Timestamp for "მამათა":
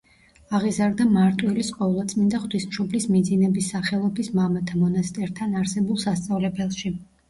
4.43-4.85